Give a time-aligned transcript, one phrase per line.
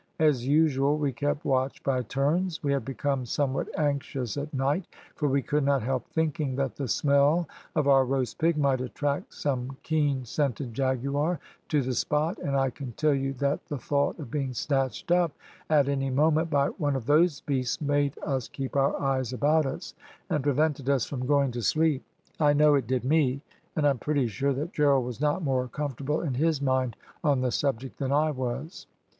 [0.17, 4.83] As usual, we kept watch by turns: we had become somewhat anxious at night,
[5.15, 9.31] for we could not help thinking that the smell of our roast pig might attract
[9.31, 14.17] some keen scented jaguar to the spot, and I can tell you that the thought
[14.17, 15.33] of being snatched up
[15.69, 19.93] at any moment by one of those beasts made us keep our eyes about us,
[20.31, 22.03] and prevented us from going to sleep.
[22.39, 23.43] I know it did me,
[23.75, 27.41] and I am pretty sure that Gerald was not more comfortable in his mind on
[27.41, 28.87] the subject than I was.